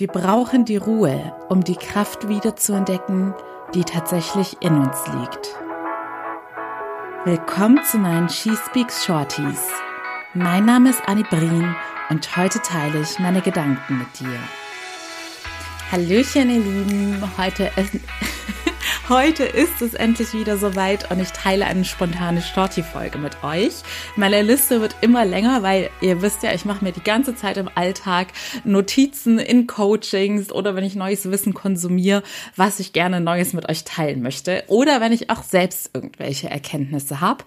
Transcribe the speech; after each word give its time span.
Wir 0.00 0.08
brauchen 0.08 0.64
die 0.64 0.78
Ruhe, 0.78 1.34
um 1.50 1.62
die 1.62 1.76
Kraft 1.76 2.26
wieder 2.26 2.56
zu 2.56 2.72
entdecken, 2.72 3.34
die 3.74 3.84
tatsächlich 3.84 4.56
in 4.60 4.74
uns 4.78 4.96
liegt. 5.08 5.54
Willkommen 7.26 7.84
zu 7.84 7.98
meinen 7.98 8.30
She 8.30 8.50
Speaks 8.56 9.04
Shorties. 9.04 9.60
Mein 10.32 10.64
Name 10.64 10.88
ist 10.88 11.02
Annie 11.06 11.26
Brien 11.28 11.76
und 12.08 12.34
heute 12.34 12.62
teile 12.62 13.02
ich 13.02 13.18
meine 13.18 13.42
Gedanken 13.42 13.98
mit 13.98 14.18
dir. 14.18 14.38
Hallöchen, 15.92 16.48
ihr 16.48 16.60
Lieben. 16.60 17.22
Heute 17.36 17.70
ist, 17.76 17.92
Heute 19.10 19.42
ist 19.42 19.82
es 19.82 19.94
endlich 19.94 20.34
wieder 20.34 20.56
soweit 20.56 21.10
und 21.10 21.18
ich 21.18 21.30
teile 21.30 21.66
eine 21.66 21.84
spontane 21.84 22.40
Storti-Folge 22.40 23.18
mit 23.18 23.42
euch. 23.42 23.72
Meine 24.14 24.40
Liste 24.40 24.80
wird 24.80 24.94
immer 25.00 25.24
länger, 25.24 25.64
weil 25.64 25.90
ihr 26.00 26.22
wisst 26.22 26.44
ja, 26.44 26.54
ich 26.54 26.64
mache 26.64 26.84
mir 26.84 26.92
die 26.92 27.02
ganze 27.02 27.34
Zeit 27.34 27.56
im 27.56 27.68
Alltag 27.74 28.28
Notizen 28.62 29.40
in 29.40 29.66
Coachings 29.66 30.52
oder 30.52 30.76
wenn 30.76 30.84
ich 30.84 30.94
neues 30.94 31.28
Wissen 31.28 31.54
konsumiere, 31.54 32.22
was 32.54 32.78
ich 32.78 32.92
gerne 32.92 33.20
Neues 33.20 33.52
mit 33.52 33.68
euch 33.68 33.82
teilen 33.82 34.22
möchte 34.22 34.62
oder 34.68 35.00
wenn 35.00 35.10
ich 35.10 35.28
auch 35.28 35.42
selbst 35.42 35.90
irgendwelche 35.92 36.48
Erkenntnisse 36.48 37.20
habe. 37.20 37.42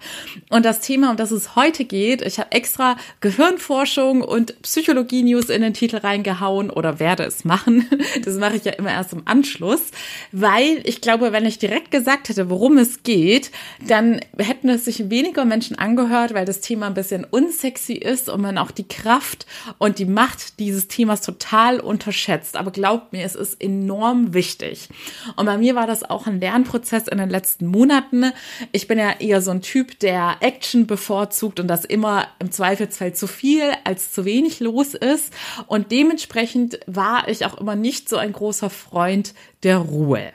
Und 0.50 0.66
das 0.66 0.80
Thema, 0.80 1.12
um 1.12 1.16
das 1.16 1.30
es 1.30 1.56
heute 1.56 1.86
geht, 1.86 2.20
ich 2.20 2.38
habe 2.38 2.52
extra 2.52 2.96
Gehirnforschung 3.20 4.20
und 4.20 4.60
Psychologie-News 4.60 5.48
in 5.48 5.62
den 5.62 5.72
Titel 5.72 5.96
reingehauen 5.96 6.68
oder 6.68 6.98
werde 7.00 7.22
es 7.22 7.46
machen. 7.46 7.88
Das 8.24 8.36
mache 8.36 8.56
ich 8.56 8.64
ja 8.64 8.72
immer 8.72 8.90
erst 8.90 9.12
im 9.12 9.22
Anschluss, 9.24 9.90
weil 10.30 10.80
ich 10.84 11.00
glaube, 11.00 11.32
wenn 11.32 11.46
ich 11.46 11.53
ich 11.54 11.58
direkt 11.58 11.90
gesagt 11.90 12.28
hätte, 12.28 12.50
worum 12.50 12.78
es 12.78 13.02
geht, 13.02 13.50
dann 13.86 14.20
hätten 14.36 14.68
es 14.68 14.84
sich 14.84 15.08
weniger 15.08 15.44
Menschen 15.44 15.78
angehört, 15.78 16.34
weil 16.34 16.44
das 16.44 16.60
Thema 16.60 16.86
ein 16.86 16.94
bisschen 16.94 17.24
unsexy 17.24 17.94
ist 17.94 18.28
und 18.28 18.40
man 18.40 18.58
auch 18.58 18.70
die 18.70 18.88
Kraft 18.88 19.46
und 19.78 19.98
die 19.98 20.04
Macht 20.04 20.58
dieses 20.58 20.88
Themas 20.88 21.22
total 21.22 21.80
unterschätzt. 21.80 22.56
Aber 22.56 22.72
glaubt 22.72 23.12
mir, 23.12 23.24
es 23.24 23.36
ist 23.36 23.62
enorm 23.62 24.34
wichtig. 24.34 24.88
Und 25.36 25.46
bei 25.46 25.56
mir 25.56 25.74
war 25.74 25.86
das 25.86 26.02
auch 26.02 26.26
ein 26.26 26.40
Lernprozess 26.40 27.08
in 27.08 27.18
den 27.18 27.30
letzten 27.30 27.66
Monaten. 27.66 28.32
Ich 28.72 28.88
bin 28.88 28.98
ja 28.98 29.12
eher 29.20 29.40
so 29.40 29.52
ein 29.52 29.62
Typ, 29.62 29.98
der 30.00 30.36
Action 30.40 30.86
bevorzugt 30.86 31.60
und 31.60 31.68
das 31.68 31.84
immer 31.84 32.26
im 32.40 32.50
Zweifelsfall 32.50 33.14
zu 33.14 33.26
viel 33.26 33.70
als 33.84 34.12
zu 34.12 34.24
wenig 34.24 34.60
los 34.60 34.94
ist. 34.94 35.32
Und 35.68 35.92
dementsprechend 35.92 36.80
war 36.86 37.28
ich 37.28 37.46
auch 37.46 37.58
immer 37.58 37.76
nicht 37.76 38.08
so 38.08 38.16
ein 38.16 38.32
großer 38.32 38.70
Freund 38.70 39.34
der 39.62 39.78
Ruhe. 39.78 40.32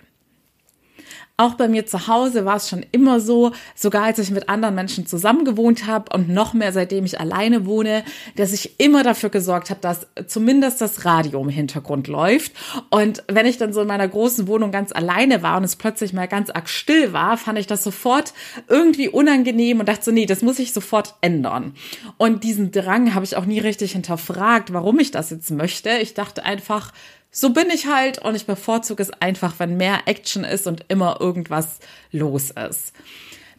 Auch 1.40 1.54
bei 1.54 1.70
mir 1.70 1.86
zu 1.86 2.08
Hause 2.10 2.44
war 2.44 2.58
es 2.58 2.68
schon 2.68 2.86
immer 2.92 3.22
so, 3.22 3.54
sogar 3.74 4.04
als 4.04 4.20
ich 4.20 4.30
mit 4.30 4.50
anderen 4.50 4.76
Menschen 4.76 5.08
zusammen 5.08 5.46
gewohnt 5.46 5.88
habe 5.88 6.14
und 6.14 6.28
noch 6.28 6.54
mehr 6.54 6.74
seitdem 6.74 7.06
ich 7.06 7.18
alleine 7.18 7.66
wohne, 7.66 8.04
dass 8.36 8.52
ich 8.52 8.78
immer 8.78 9.04
dafür 9.04 9.30
gesorgt 9.30 9.70
habe, 9.70 9.80
dass 9.80 10.06
zumindest 10.28 10.82
das 10.82 11.06
Radio 11.06 11.42
im 11.42 11.48
Hintergrund 11.48 12.10
läuft. 12.10 12.52
Und 12.90 13.24
wenn 13.30 13.46
ich 13.46 13.58
dann 13.58 13.72
so 13.72 13.80
in 13.80 13.88
meiner 13.88 14.10
großen 14.10 14.48
Wohnung 14.48 14.72
ganz 14.72 14.92
alleine 14.92 15.42
war 15.42 15.56
und 15.56 15.64
es 15.64 15.78
plötzlich 15.78 16.12
mal 16.12 16.28
ganz 16.28 16.50
arg 16.50 16.68
still 16.68 17.14
war, 17.14 17.38
fand 17.38 17.58
ich 17.58 17.68
das 17.68 17.86
sofort 17.86 18.34
irgendwie 18.68 19.08
unangenehm 19.08 19.80
und 19.80 19.88
dachte 19.88 20.04
so, 20.04 20.12
nee, 20.12 20.26
das 20.26 20.42
muss 20.42 20.60
ich 20.60 20.74
sofort 20.74 21.16
ändern. 21.22 21.74
Und 22.18 22.44
diesen 22.44 22.72
Drang 22.72 23.16
habe 23.16 23.24
ich 23.24 23.38
auch 23.38 23.46
nie 23.46 23.60
richtig 23.60 23.94
hinterfragt, 23.94 24.74
warum 24.74 25.00
ich 25.00 25.12
das 25.12 25.30
jetzt 25.30 25.52
möchte. 25.52 25.90
Ich 26.02 26.16
dachte 26.16 26.44
einfach, 26.44 26.92
so 27.32 27.52
bin 27.52 27.70
ich 27.70 27.86
halt 27.86 28.20
und 28.20 28.36
ich 28.36 28.46
bevorzuge 28.46 29.04
es 29.04 29.12
einfach, 29.12 29.56
wenn 29.60 29.78
mehr 29.78 30.08
Action 30.08 30.44
ist 30.44 30.68
und 30.68 30.86
immer 30.88 31.18
irgendwas 31.20 31.80
los 32.12 32.52
ist 32.52 32.94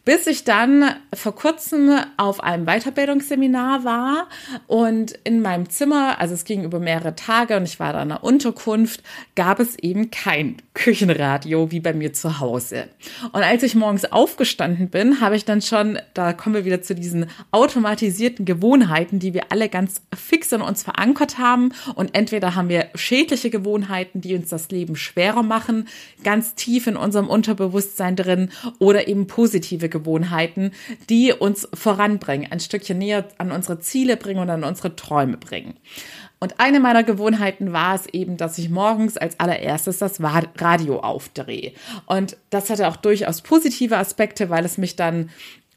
bis 0.03 0.25
ich 0.25 0.43
dann 0.43 0.95
vor 1.13 1.35
kurzem 1.35 1.95
auf 2.17 2.43
einem 2.43 2.65
Weiterbildungsseminar 2.65 3.83
war 3.83 4.27
und 4.67 5.11
in 5.23 5.41
meinem 5.41 5.69
Zimmer, 5.69 6.19
also 6.19 6.33
es 6.33 6.43
ging 6.43 6.63
über 6.63 6.79
mehrere 6.79 7.15
Tage 7.15 7.55
und 7.57 7.63
ich 7.63 7.79
war 7.79 7.93
da 7.93 8.01
in 8.01 8.11
einer 8.11 8.23
Unterkunft, 8.23 9.03
gab 9.35 9.59
es 9.59 9.77
eben 9.77 10.09
kein 10.09 10.57
Küchenradio 10.73 11.71
wie 11.71 11.79
bei 11.79 11.93
mir 11.93 12.13
zu 12.13 12.39
Hause. 12.39 12.87
Und 13.31 13.43
als 13.43 13.61
ich 13.61 13.75
morgens 13.75 14.05
aufgestanden 14.05 14.89
bin, 14.89 15.21
habe 15.21 15.35
ich 15.35 15.45
dann 15.45 15.61
schon, 15.61 15.99
da 16.13 16.33
kommen 16.33 16.55
wir 16.55 16.65
wieder 16.65 16.81
zu 16.81 16.95
diesen 16.95 17.27
automatisierten 17.51 18.45
Gewohnheiten, 18.45 19.19
die 19.19 19.33
wir 19.33 19.51
alle 19.51 19.69
ganz 19.69 20.01
fix 20.15 20.51
in 20.51 20.61
uns 20.61 20.81
verankert 20.81 21.37
haben 21.37 21.73
und 21.93 22.15
entweder 22.15 22.55
haben 22.55 22.69
wir 22.69 22.87
schädliche 22.95 23.51
Gewohnheiten, 23.51 24.21
die 24.21 24.35
uns 24.35 24.49
das 24.49 24.71
Leben 24.71 24.95
schwerer 24.95 25.43
machen, 25.43 25.87
ganz 26.23 26.55
tief 26.55 26.87
in 26.87 26.97
unserem 26.97 27.29
Unterbewusstsein 27.29 28.15
drin 28.15 28.49
oder 28.79 29.07
eben 29.07 29.27
positive 29.27 29.90
Gewohnheiten, 29.91 30.71
die 31.11 31.33
uns 31.33 31.69
voranbringen, 31.75 32.51
ein 32.51 32.59
Stückchen 32.59 32.97
näher 32.97 33.27
an 33.37 33.51
unsere 33.51 33.79
Ziele 33.79 34.17
bringen 34.17 34.39
und 34.39 34.49
an 34.49 34.63
unsere 34.63 34.95
Träume 34.95 35.37
bringen. 35.37 35.75
Und 36.39 36.59
eine 36.59 36.79
meiner 36.79 37.03
Gewohnheiten 37.03 37.71
war 37.71 37.93
es 37.93 38.07
eben, 38.07 38.35
dass 38.35 38.57
ich 38.57 38.71
morgens 38.71 39.15
als 39.15 39.39
allererstes 39.39 39.99
das 39.99 40.19
Radio 40.23 40.99
aufdrehe. 40.99 41.73
Und 42.07 42.35
das 42.49 42.71
hatte 42.71 42.87
auch 42.87 42.95
durchaus 42.95 43.43
positive 43.43 43.95
Aspekte, 43.97 44.49
weil 44.49 44.65
es 44.65 44.79
mich 44.79 44.95
dann 44.95 45.29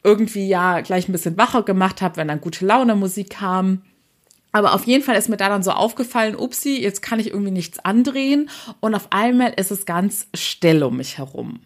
irgendwie 0.02 0.48
ja 0.48 0.80
gleich 0.80 1.06
ein 1.06 1.12
bisschen 1.12 1.36
wacher 1.36 1.64
gemacht 1.64 2.00
hat, 2.00 2.16
wenn 2.16 2.28
dann 2.28 2.40
gute 2.40 2.64
Laune 2.64 2.94
Musik 2.94 3.30
kam. 3.30 3.82
Aber 4.52 4.72
auf 4.72 4.84
jeden 4.84 5.02
Fall 5.02 5.16
ist 5.16 5.28
mir 5.28 5.36
da 5.36 5.48
dann 5.48 5.64
so 5.64 5.72
aufgefallen, 5.72 6.36
upsi, 6.36 6.80
jetzt 6.80 7.02
kann 7.02 7.18
ich 7.18 7.28
irgendwie 7.28 7.50
nichts 7.50 7.80
andrehen 7.80 8.48
und 8.78 8.94
auf 8.94 9.08
einmal 9.10 9.52
ist 9.56 9.72
es 9.72 9.84
ganz 9.84 10.28
still 10.32 10.84
um 10.84 10.98
mich 10.98 11.18
herum. 11.18 11.60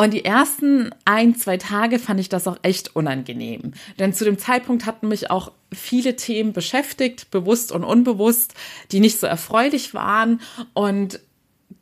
Und 0.00 0.14
die 0.14 0.24
ersten 0.24 0.94
ein, 1.04 1.34
zwei 1.34 1.58
Tage 1.58 1.98
fand 1.98 2.20
ich 2.20 2.30
das 2.30 2.48
auch 2.48 2.56
echt 2.62 2.96
unangenehm. 2.96 3.74
Denn 3.98 4.14
zu 4.14 4.24
dem 4.24 4.38
Zeitpunkt 4.38 4.86
hatten 4.86 5.08
mich 5.08 5.30
auch 5.30 5.52
viele 5.74 6.16
Themen 6.16 6.54
beschäftigt, 6.54 7.30
bewusst 7.30 7.70
und 7.70 7.84
unbewusst, 7.84 8.54
die 8.92 9.00
nicht 9.00 9.20
so 9.20 9.26
erfreulich 9.26 9.92
waren. 9.92 10.40
Und 10.72 11.20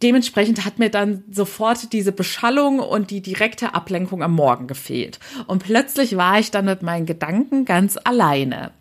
dementsprechend 0.03 0.65
hat 0.65 0.81
mir 0.81 0.91
dann 0.91 1.23
sofort 1.31 1.93
diese 1.93 2.11
Beschallung 2.11 2.81
und 2.81 3.13
die 3.13 3.21
direkte 3.21 3.73
Ablenkung 3.73 4.25
am 4.25 4.35
Morgen 4.35 4.67
gefehlt. 4.67 5.21
Und 5.47 5.63
plötzlich 5.63 6.17
war 6.17 6.41
ich 6.41 6.51
dann 6.51 6.65
mit 6.65 6.83
meinen 6.83 7.07
Gedanken 7.07 7.67
ganz 7.67 7.97
alleine. 8.03 8.73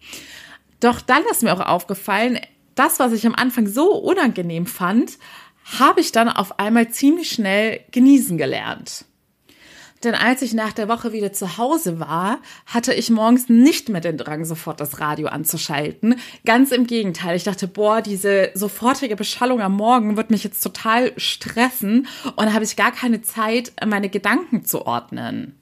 Doch 0.79 0.99
dann 0.99 1.21
ist 1.29 1.43
mir 1.43 1.53
auch 1.53 1.63
aufgefallen, 1.63 2.39
das, 2.73 2.97
was 2.97 3.13
ich 3.13 3.27
am 3.27 3.35
Anfang 3.35 3.67
so 3.67 3.93
unangenehm 3.93 4.65
fand, 4.65 5.19
habe 5.77 6.01
ich 6.01 6.11
dann 6.11 6.27
auf 6.27 6.57
einmal 6.57 6.89
ziemlich 6.89 7.29
schnell 7.29 7.81
genießen 7.91 8.39
gelernt. 8.39 9.05
Denn 10.03 10.15
als 10.15 10.41
ich 10.41 10.53
nach 10.53 10.73
der 10.73 10.87
Woche 10.87 11.11
wieder 11.11 11.33
zu 11.33 11.57
Hause 11.57 11.99
war, 11.99 12.39
hatte 12.65 12.93
ich 12.93 13.09
morgens 13.09 13.49
nicht 13.49 13.89
mehr 13.89 14.01
den 14.01 14.17
Drang, 14.17 14.45
sofort 14.45 14.79
das 14.79 14.99
Radio 14.99 15.27
anzuschalten. 15.27 16.15
Ganz 16.45 16.71
im 16.71 16.87
Gegenteil. 16.87 17.35
Ich 17.35 17.43
dachte, 17.43 17.67
boah, 17.67 18.01
diese 18.01 18.51
sofortige 18.53 19.15
Beschallung 19.15 19.61
am 19.61 19.75
Morgen 19.75 20.17
wird 20.17 20.29
mich 20.29 20.43
jetzt 20.43 20.61
total 20.61 21.13
stressen 21.17 22.07
und 22.35 22.53
habe 22.53 22.63
ich 22.63 22.75
gar 22.75 22.91
keine 22.91 23.21
Zeit, 23.21 23.73
meine 23.85 24.09
Gedanken 24.09 24.65
zu 24.65 24.85
ordnen. 24.85 25.56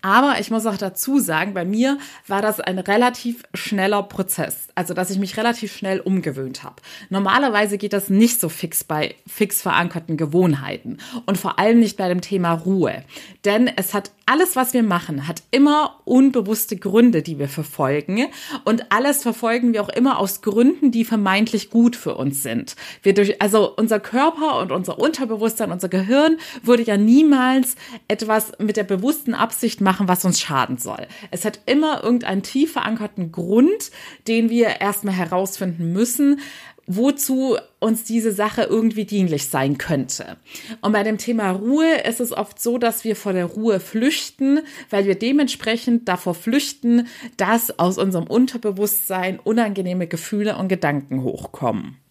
Aber 0.00 0.36
ich 0.40 0.50
muss 0.50 0.66
auch 0.66 0.76
dazu 0.76 1.18
sagen, 1.18 1.54
bei 1.54 1.64
mir 1.64 1.98
war 2.26 2.42
das 2.42 2.60
ein 2.60 2.78
relativ 2.78 3.42
schneller 3.54 4.02
Prozess. 4.02 4.68
Also, 4.74 4.94
dass 4.94 5.10
ich 5.10 5.18
mich 5.18 5.36
relativ 5.36 5.74
schnell 5.74 6.00
umgewöhnt 6.00 6.62
habe. 6.62 6.76
Normalerweise 7.10 7.78
geht 7.78 7.92
das 7.92 8.10
nicht 8.10 8.40
so 8.40 8.48
fix 8.48 8.84
bei 8.84 9.14
fix 9.26 9.62
verankerten 9.62 10.16
Gewohnheiten 10.16 10.98
und 11.26 11.38
vor 11.38 11.58
allem 11.58 11.78
nicht 11.78 11.96
bei 11.96 12.08
dem 12.08 12.20
Thema 12.20 12.52
Ruhe. 12.52 13.04
Denn 13.44 13.68
es 13.68 13.94
hat 13.94 14.10
alles, 14.32 14.56
was 14.56 14.72
wir 14.72 14.82
machen, 14.82 15.28
hat 15.28 15.42
immer 15.50 16.00
unbewusste 16.06 16.78
Gründe, 16.78 17.20
die 17.20 17.38
wir 17.38 17.50
verfolgen. 17.50 18.28
Und 18.64 18.90
alles 18.90 19.22
verfolgen 19.22 19.74
wir 19.74 19.82
auch 19.82 19.90
immer 19.90 20.18
aus 20.18 20.40
Gründen, 20.40 20.90
die 20.90 21.04
vermeintlich 21.04 21.68
gut 21.68 21.96
für 21.96 22.14
uns 22.14 22.42
sind. 22.42 22.74
Wir 23.02 23.12
durch, 23.12 23.42
also 23.42 23.74
unser 23.76 24.00
Körper 24.00 24.58
und 24.60 24.72
unser 24.72 24.98
Unterbewusstsein, 24.98 25.70
unser 25.70 25.90
Gehirn 25.90 26.38
würde 26.62 26.82
ja 26.82 26.96
niemals 26.96 27.76
etwas 28.08 28.52
mit 28.58 28.78
der 28.78 28.84
bewussten 28.84 29.34
Absicht 29.34 29.82
machen, 29.82 30.08
was 30.08 30.24
uns 30.24 30.40
schaden 30.40 30.78
soll. 30.78 31.06
Es 31.30 31.44
hat 31.44 31.60
immer 31.66 32.02
irgendeinen 32.02 32.42
tief 32.42 32.72
verankerten 32.72 33.32
Grund, 33.32 33.90
den 34.28 34.48
wir 34.48 34.80
erstmal 34.80 35.12
herausfinden 35.14 35.92
müssen, 35.92 36.40
wozu 36.86 37.56
uns 37.78 38.04
diese 38.04 38.32
Sache 38.32 38.62
irgendwie 38.62 39.04
dienlich 39.04 39.48
sein 39.48 39.78
könnte. 39.78 40.36
Und 40.80 40.92
bei 40.92 41.02
dem 41.02 41.18
Thema 41.18 41.50
Ruhe 41.50 42.00
ist 42.04 42.20
es 42.20 42.32
oft 42.32 42.60
so, 42.60 42.78
dass 42.78 43.04
wir 43.04 43.16
vor 43.16 43.32
der 43.32 43.46
Ruhe 43.46 43.80
flüchten, 43.80 44.60
weil 44.90 45.06
wir 45.06 45.14
dementsprechend 45.14 46.08
davor 46.08 46.34
flüchten, 46.34 47.06
dass 47.36 47.78
aus 47.78 47.98
unserem 47.98 48.26
Unterbewusstsein 48.26 49.38
unangenehme 49.38 50.06
Gefühle 50.06 50.56
und 50.56 50.68
Gedanken 50.68 51.22
hochkommen. 51.22 52.01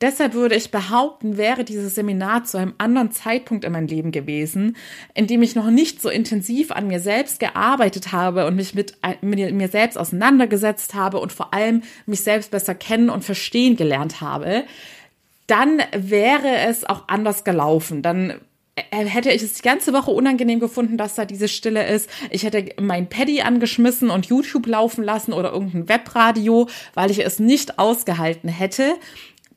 Deshalb 0.00 0.34
würde 0.34 0.54
ich 0.54 0.70
behaupten, 0.70 1.36
wäre 1.36 1.64
dieses 1.64 1.96
Seminar 1.96 2.44
zu 2.44 2.56
einem 2.56 2.74
anderen 2.78 3.10
Zeitpunkt 3.10 3.64
in 3.64 3.72
meinem 3.72 3.88
Leben 3.88 4.12
gewesen, 4.12 4.76
in 5.14 5.26
dem 5.26 5.42
ich 5.42 5.56
noch 5.56 5.70
nicht 5.70 6.00
so 6.00 6.08
intensiv 6.08 6.70
an 6.70 6.86
mir 6.86 7.00
selbst 7.00 7.40
gearbeitet 7.40 8.12
habe 8.12 8.46
und 8.46 8.54
mich 8.54 8.74
mit, 8.74 8.96
mit 9.22 9.52
mir 9.52 9.68
selbst 9.68 9.98
auseinandergesetzt 9.98 10.94
habe 10.94 11.18
und 11.18 11.32
vor 11.32 11.52
allem 11.52 11.82
mich 12.06 12.22
selbst 12.22 12.52
besser 12.52 12.76
kennen 12.76 13.10
und 13.10 13.24
verstehen 13.24 13.76
gelernt 13.76 14.20
habe, 14.20 14.64
dann 15.48 15.82
wäre 15.96 16.58
es 16.68 16.84
auch 16.84 17.08
anders 17.08 17.42
gelaufen. 17.42 18.02
Dann 18.02 18.34
äh, 18.76 19.04
hätte 19.04 19.32
ich 19.32 19.42
es 19.42 19.54
die 19.54 19.62
ganze 19.62 19.92
Woche 19.92 20.12
unangenehm 20.12 20.60
gefunden, 20.60 20.96
dass 20.96 21.16
da 21.16 21.24
diese 21.24 21.48
Stille 21.48 21.88
ist. 21.88 22.08
Ich 22.30 22.44
hätte 22.44 22.66
mein 22.80 23.08
Paddy 23.08 23.40
angeschmissen 23.40 24.10
und 24.10 24.26
YouTube 24.26 24.66
laufen 24.66 25.02
lassen 25.02 25.32
oder 25.32 25.52
irgendein 25.52 25.88
Webradio, 25.88 26.68
weil 26.94 27.10
ich 27.10 27.24
es 27.24 27.40
nicht 27.40 27.78
ausgehalten 27.80 28.48
hätte 28.48 28.94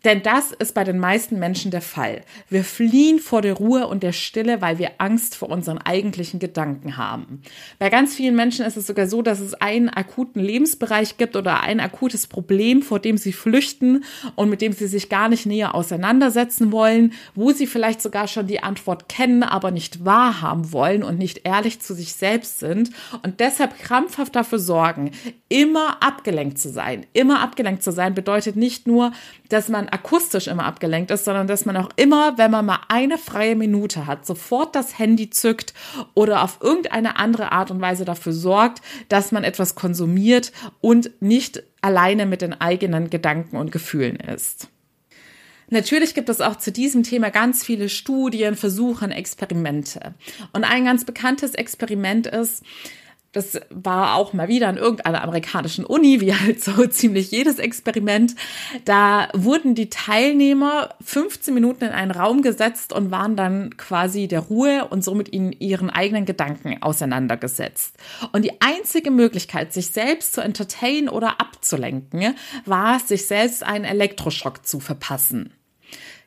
Denn 0.04 0.24
das 0.24 0.52
ist 0.52 0.74
bei 0.74 0.84
den 0.84 0.98
meisten 0.98 1.38
Menschen 1.38 1.70
der 1.70 1.82
Fall. 1.82 2.22
Wir 2.50 2.64
fliehen 2.64 3.20
vor 3.20 3.42
der 3.42 3.54
Ruhe 3.54 3.88
und 3.88 4.02
der 4.02 4.14
Stille, 4.14 4.62
weil 4.62 4.80
wir 4.80 4.94
Angst 4.98 5.36
vor 5.36 5.50
unseren 5.50 5.78
eigentlichen 5.78 6.40
Gedanken 6.40 6.98
haben. 6.98 7.42
Bei 7.78 7.90
ganz 7.90 8.16
vielen 8.16 8.36
Menschen 8.36 8.66
ist 8.66 8.78
es 8.78 8.88
sogar 8.88 9.08
so, 9.08 9.22
dass 9.22 9.40
es 9.40 9.54
einen 9.54 9.90
akuten 9.90 10.42
Lebensbereich 10.42 11.18
gibt 11.18 11.36
oder 11.36 11.62
ein 11.62 11.80
akutes 11.80 12.26
Problem, 12.26 12.82
vor 12.82 13.00
dem 13.00 13.18
sie 13.18 13.34
flüchten 13.34 14.04
und 14.36 14.50
mit 14.50 14.62
dem 14.62 14.74
sie 14.74 14.88
sich 14.88 15.10
gar 15.10 15.30
nicht 15.30 15.46
näher 15.46 15.76
auseinandersetzen 15.76 16.72
wollen, 16.72 17.14
wo 17.36 17.52
sie 17.52 17.68
vielleicht 17.68 18.02
sogar 18.02 18.28
schon 18.28 18.48
die 18.48 18.64
Antwort 18.64 19.08
kennen, 19.08 19.44
aber 19.44 19.70
nicht 19.70 20.04
wahrhaben 20.04 20.72
wollen 20.72 21.04
und 21.04 21.20
nicht 21.20 21.42
ehrlich 21.46 21.80
zu 21.80 21.94
sich 21.94 22.14
selbst 22.14 22.60
sind 22.60 22.90
und 23.22 23.40
deshalb 23.40 23.78
krampfhaft 23.78 24.36
dafür 24.36 24.60
sorgen, 24.60 25.12
immer 25.48 26.02
abgelenkt 26.02 26.58
zu 26.58 26.70
sein. 26.70 27.06
Immer 27.14 27.42
abgelenkt 27.42 27.84
zu 27.84 27.92
sein 27.92 28.16
bedeutet 28.16 28.56
nicht 28.56 28.88
nur, 28.88 29.12
dass 29.50 29.70
man 29.70 29.91
akustisch 29.94 30.48
immer 30.48 30.66
abgelenkt 30.66 31.12
ist, 31.12 31.26
sondern 31.26 31.48
dass 31.48 31.66
man 31.66 31.78
auch 31.78 31.90
immer, 31.96 32.38
wenn 32.38 32.52
man 32.52 32.66
mal 32.66 32.80
eine 32.88 33.18
freie 33.18 33.56
Minute 33.56 34.08
hat, 34.08 34.26
sofort 34.26 34.76
das 34.76 34.98
Handy 34.98 35.30
zückt 35.30 35.74
oder 36.14 36.44
auf 36.44 36.60
irgendeine 36.62 37.18
andere 37.18 37.52
Art 37.52 37.72
und 37.72 37.82
Weise 37.82 38.06
dafür 38.06 38.34
sorgt, 38.34 38.82
dass 39.10 39.32
man 39.32 39.44
etwas 39.44 39.76
konsumiert 39.76 40.52
und 40.82 41.12
nicht 41.22 41.64
alleine 41.82 42.26
mit 42.26 42.42
den 42.42 42.60
eigenen 42.60 43.10
Gedanken 43.10 43.58
und 43.58 43.72
Gefühlen 43.72 44.18
ist. 44.18 44.68
Natürlich 45.74 46.14
gibt 46.14 46.28
es 46.28 46.42
auch 46.42 46.58
zu 46.58 46.72
diesem 46.72 47.04
Thema 47.04 47.30
ganz 47.30 47.64
viele 47.64 47.88
Studien, 47.88 48.56
Versuche 48.56 49.06
und 49.06 49.12
Experimente. 49.12 50.14
Und 50.52 50.66
ein 50.66 50.84
ganz 50.84 51.06
bekanntes 51.06 51.56
Experiment 51.56 52.28
ist, 52.28 52.64
das 53.32 53.62
war 53.70 54.16
auch 54.16 54.34
mal 54.34 54.50
wieder 54.50 54.68
an 54.68 54.78
irgendeiner 54.78 55.24
amerikanischen 55.24 55.86
Uni, 55.86 56.20
wie 56.20 56.36
halt 56.36 56.62
so 56.62 56.86
ziemlich 56.88 57.32
jedes 57.32 57.60
Experiment. 57.60 58.36
Da 58.84 59.30
wurden 59.34 59.74
die 59.74 59.90
Teilnehmer 59.90 60.96
15 61.02 61.54
Minuten 61.54 61.86
in 61.86 61.92
einen 61.92 62.12
Raum 62.12 62.42
gesetzt 62.42 62.92
und 62.92 63.10
waren 63.10 63.38
dann 63.38 63.78
quasi 63.78 64.28
der 64.28 64.42
Ruhe 64.42 64.88
und 64.90 65.04
somit 65.04 65.30
in 65.30 65.54
ihren 65.54 65.90
eigenen 65.90 66.26
Gedanken 66.26 66.82
auseinandergesetzt. 66.82 67.96
Und 68.34 68.44
die 68.44 68.62
einzige 68.62 69.12
Möglichkeit, 69.12 69.72
sich 69.72 69.88
selbst 69.88 70.34
zu 70.34 70.42
entertainen 70.42 71.08
oder 71.08 71.40
abzulenken, 71.40 72.36
war, 72.66 73.00
sich 73.00 73.28
selbst 73.28 73.64
einen 73.64 73.86
Elektroschock 73.86 74.66
zu 74.66 74.82
verpassen. 74.82 75.54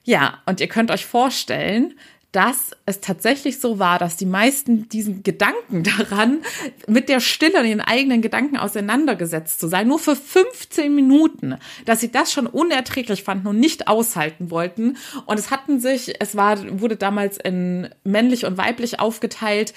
Ja, 0.05 0.43
und 0.45 0.61
ihr 0.61 0.69
könnt 0.69 0.91
euch 0.91 1.07
vorstellen, 1.07 1.95
dass 2.35 2.73
es 2.85 3.01
tatsächlich 3.01 3.61
so 3.61 3.79
war, 3.79 4.01
dass 4.01 4.17
die 4.17 4.27
meisten 4.27 4.89
diesen 4.89 5.23
Gedanken 5.23 5.85
daran, 5.99 6.43
mit 6.89 7.09
der 7.09 7.21
Stille 7.21 7.59
und 7.59 7.65
den 7.65 7.81
eigenen 7.81 8.23
Gedanken 8.23 8.57
auseinandergesetzt 8.57 9.61
zu 9.61 9.69
sein, 9.69 9.87
nur 9.87 10.01
für 10.01 10.17
15 10.17 10.93
Minuten, 10.93 11.57
dass 11.85 12.01
sie 12.01 12.11
das 12.11 12.33
schon 12.33 12.49
unerträglich 12.49 13.23
fanden 13.23 13.47
und 13.47 13.61
nicht 13.61 13.87
aushalten 13.87 14.51
wollten. 14.51 14.97
Und 15.27 15.39
es 15.39 15.53
hatten 15.53 15.79
sich, 15.79 16.21
es 16.21 16.35
war, 16.35 16.59
wurde 16.81 16.97
damals 16.97 17.39
in 17.39 17.89
männlich 18.03 18.45
und 18.47 18.59
weiblich 18.59 18.99
aufgeteilt. 18.99 19.73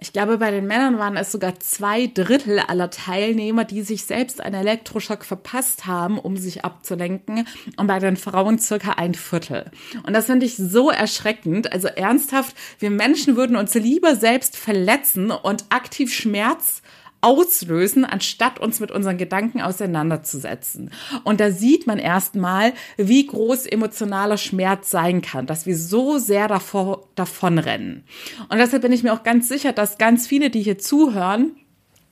Ich 0.00 0.12
glaube, 0.12 0.38
bei 0.38 0.52
den 0.52 0.68
Männern 0.68 0.98
waren 0.98 1.16
es 1.16 1.32
sogar 1.32 1.58
zwei 1.58 2.06
Drittel 2.06 2.60
aller 2.60 2.88
Teilnehmer, 2.88 3.64
die 3.64 3.82
sich 3.82 4.04
selbst 4.04 4.40
einen 4.40 4.54
Elektroschock 4.54 5.24
verpasst 5.24 5.86
haben, 5.86 6.20
um 6.20 6.36
sich 6.36 6.64
abzulenken. 6.64 7.48
Und 7.76 7.88
bei 7.88 7.98
den 7.98 8.16
Frauen 8.16 8.60
circa 8.60 8.92
ein 8.92 9.14
Viertel. 9.14 9.72
Und 10.04 10.12
das 10.12 10.26
finde 10.26 10.46
ich 10.46 10.56
so 10.56 10.90
erschreckend. 10.90 11.72
Also 11.72 11.88
ernsthaft, 11.88 12.54
wir 12.78 12.90
Menschen 12.90 13.36
würden 13.36 13.56
uns 13.56 13.74
lieber 13.74 14.14
selbst 14.14 14.56
verletzen 14.56 15.32
und 15.32 15.64
aktiv 15.70 16.14
Schmerz 16.14 16.80
auslösen, 17.20 18.04
anstatt 18.04 18.60
uns 18.60 18.80
mit 18.80 18.90
unseren 18.90 19.18
Gedanken 19.18 19.60
auseinanderzusetzen. 19.60 20.90
Und 21.24 21.40
da 21.40 21.50
sieht 21.50 21.86
man 21.86 21.98
erstmal, 21.98 22.72
wie 22.96 23.26
groß 23.26 23.66
emotionaler 23.66 24.38
Schmerz 24.38 24.90
sein 24.90 25.20
kann, 25.20 25.46
dass 25.46 25.66
wir 25.66 25.76
so 25.76 26.18
sehr 26.18 26.48
davor, 26.48 27.08
davonrennen. 27.16 28.04
Und 28.48 28.58
deshalb 28.58 28.82
bin 28.82 28.92
ich 28.92 29.02
mir 29.02 29.12
auch 29.12 29.24
ganz 29.24 29.48
sicher, 29.48 29.72
dass 29.72 29.98
ganz 29.98 30.26
viele, 30.26 30.50
die 30.50 30.62
hier 30.62 30.78
zuhören, 30.78 31.56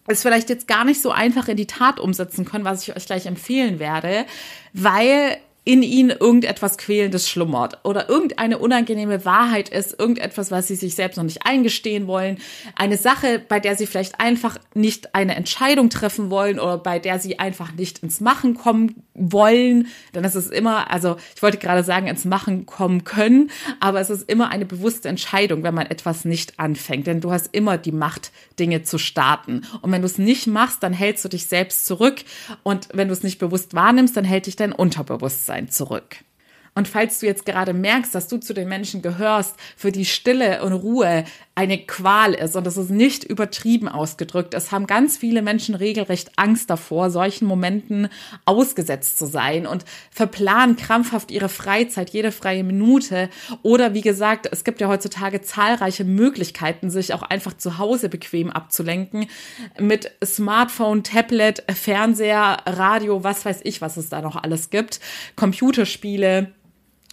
es 0.08 0.22
vielleicht 0.22 0.48
jetzt 0.50 0.68
gar 0.68 0.84
nicht 0.84 1.02
so 1.02 1.10
einfach 1.10 1.48
in 1.48 1.56
die 1.56 1.66
Tat 1.66 1.98
umsetzen 1.98 2.44
können, 2.44 2.64
was 2.64 2.82
ich 2.82 2.96
euch 2.96 3.06
gleich 3.06 3.26
empfehlen 3.26 3.78
werde, 3.78 4.24
weil 4.72 5.38
in 5.66 5.82
ihnen 5.82 6.10
irgendetwas 6.10 6.78
Quälendes 6.78 7.28
schlummert 7.28 7.80
oder 7.82 8.08
irgendeine 8.08 8.58
unangenehme 8.58 9.24
Wahrheit 9.24 9.68
ist, 9.68 9.98
irgendetwas, 9.98 10.52
was 10.52 10.68
sie 10.68 10.76
sich 10.76 10.94
selbst 10.94 11.16
noch 11.16 11.24
nicht 11.24 11.44
eingestehen 11.44 12.06
wollen, 12.06 12.38
eine 12.76 12.96
Sache, 12.96 13.42
bei 13.46 13.58
der 13.58 13.74
sie 13.74 13.86
vielleicht 13.86 14.20
einfach 14.20 14.58
nicht 14.74 15.16
eine 15.16 15.34
Entscheidung 15.34 15.90
treffen 15.90 16.30
wollen 16.30 16.60
oder 16.60 16.78
bei 16.78 17.00
der 17.00 17.18
sie 17.18 17.40
einfach 17.40 17.72
nicht 17.72 17.98
ins 17.98 18.20
Machen 18.20 18.54
kommen 18.54 19.02
wollen, 19.12 19.88
dann 20.12 20.22
ist 20.22 20.36
es 20.36 20.50
immer, 20.50 20.88
also 20.92 21.16
ich 21.34 21.42
wollte 21.42 21.58
gerade 21.58 21.82
sagen, 21.82 22.06
ins 22.06 22.24
Machen 22.24 22.64
kommen 22.64 23.02
können, 23.02 23.50
aber 23.80 24.00
es 24.00 24.08
ist 24.08 24.30
immer 24.30 24.50
eine 24.50 24.66
bewusste 24.66 25.08
Entscheidung, 25.08 25.64
wenn 25.64 25.74
man 25.74 25.86
etwas 25.86 26.24
nicht 26.24 26.60
anfängt, 26.60 27.08
denn 27.08 27.20
du 27.20 27.32
hast 27.32 27.48
immer 27.50 27.76
die 27.76 27.90
Macht, 27.90 28.30
Dinge 28.60 28.84
zu 28.84 28.98
starten. 28.98 29.62
Und 29.82 29.90
wenn 29.90 30.02
du 30.02 30.06
es 30.06 30.18
nicht 30.18 30.46
machst, 30.46 30.84
dann 30.84 30.92
hältst 30.92 31.24
du 31.24 31.28
dich 31.28 31.46
selbst 31.46 31.86
zurück. 31.86 32.22
Und 32.62 32.88
wenn 32.92 33.08
du 33.08 33.12
es 33.12 33.24
nicht 33.24 33.40
bewusst 33.40 33.74
wahrnimmst, 33.74 34.16
dann 34.16 34.24
hält 34.24 34.46
dich 34.46 34.54
dein 34.54 34.72
Unterbewusstsein 34.72 35.55
Bewusstsein 35.56 35.68
zurück. 35.70 36.25
Und 36.76 36.88
falls 36.88 37.20
du 37.20 37.26
jetzt 37.26 37.46
gerade 37.46 37.72
merkst, 37.72 38.14
dass 38.14 38.28
du 38.28 38.36
zu 38.36 38.52
den 38.52 38.68
Menschen 38.68 39.00
gehörst, 39.00 39.54
für 39.76 39.90
die 39.90 40.04
Stille 40.04 40.62
und 40.62 40.74
Ruhe 40.74 41.24
eine 41.54 41.78
Qual 41.78 42.34
ist, 42.34 42.54
und 42.54 42.66
das 42.66 42.76
ist 42.76 42.90
nicht 42.90 43.24
übertrieben 43.24 43.88
ausgedrückt, 43.88 44.52
es 44.52 44.72
haben 44.72 44.86
ganz 44.86 45.16
viele 45.16 45.40
Menschen 45.40 45.74
regelrecht 45.74 46.32
Angst 46.36 46.68
davor, 46.68 47.10
solchen 47.10 47.46
Momenten 47.46 48.10
ausgesetzt 48.44 49.18
zu 49.18 49.24
sein 49.24 49.66
und 49.66 49.86
verplanen 50.10 50.76
krampfhaft 50.76 51.30
ihre 51.30 51.48
Freizeit, 51.48 52.10
jede 52.10 52.30
freie 52.30 52.62
Minute. 52.62 53.30
Oder 53.62 53.94
wie 53.94 54.02
gesagt, 54.02 54.46
es 54.52 54.62
gibt 54.62 54.82
ja 54.82 54.88
heutzutage 54.88 55.40
zahlreiche 55.40 56.04
Möglichkeiten, 56.04 56.90
sich 56.90 57.14
auch 57.14 57.22
einfach 57.22 57.56
zu 57.56 57.78
Hause 57.78 58.10
bequem 58.10 58.50
abzulenken 58.50 59.28
mit 59.80 60.12
Smartphone, 60.22 61.02
Tablet, 61.02 61.64
Fernseher, 61.74 62.58
Radio, 62.66 63.24
was 63.24 63.46
weiß 63.46 63.60
ich, 63.64 63.80
was 63.80 63.96
es 63.96 64.10
da 64.10 64.20
noch 64.20 64.36
alles 64.36 64.68
gibt, 64.68 65.00
Computerspiele. 65.36 66.52